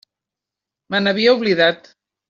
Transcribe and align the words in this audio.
Me 0.95 1.03
n'havia 1.03 1.37
oblidat. 1.39 1.97